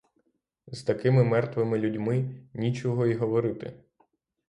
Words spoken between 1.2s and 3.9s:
мертвими людьми нічого і говорити.